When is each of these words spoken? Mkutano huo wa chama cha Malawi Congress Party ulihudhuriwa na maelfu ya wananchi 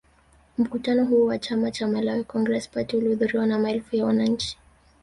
Mkutano 0.57 1.05
huo 1.05 1.25
wa 1.25 1.37
chama 1.39 1.71
cha 1.71 1.87
Malawi 1.87 2.23
Congress 2.23 2.69
Party 2.69 2.97
ulihudhuriwa 2.97 3.45
na 3.45 3.59
maelfu 3.59 3.95
ya 3.95 4.05
wananchi 4.05 4.57